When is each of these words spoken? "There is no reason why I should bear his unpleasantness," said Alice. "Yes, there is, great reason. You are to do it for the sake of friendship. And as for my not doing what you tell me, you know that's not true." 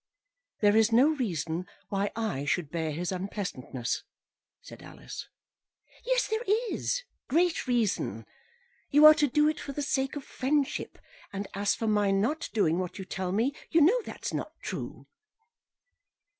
"There 0.61 0.75
is 0.75 0.91
no 0.91 1.09
reason 1.09 1.67
why 1.89 2.11
I 2.15 2.43
should 2.45 2.71
bear 2.71 2.91
his 2.91 3.11
unpleasantness," 3.11 4.01
said 4.63 4.81
Alice. 4.81 5.27
"Yes, 6.03 6.27
there 6.27 6.43
is, 6.71 7.03
great 7.29 7.67
reason. 7.67 8.25
You 8.89 9.05
are 9.05 9.13
to 9.13 9.27
do 9.27 9.47
it 9.47 9.59
for 9.59 9.73
the 9.73 9.83
sake 9.83 10.15
of 10.15 10.23
friendship. 10.23 10.97
And 11.31 11.47
as 11.53 11.75
for 11.75 11.85
my 11.85 12.09
not 12.09 12.49
doing 12.51 12.79
what 12.79 12.97
you 12.97 13.05
tell 13.05 13.31
me, 13.31 13.53
you 13.69 13.79
know 13.79 14.01
that's 14.01 14.33
not 14.33 14.53
true." 14.63 15.05